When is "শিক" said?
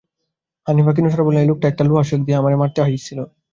2.09-2.21